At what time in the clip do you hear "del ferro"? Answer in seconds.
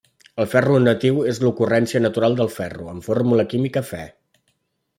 2.39-2.89